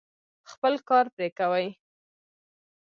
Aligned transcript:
خپل 0.51 0.73
کار 0.89 1.05
پرې 1.15 1.27
کوي. 1.39 1.67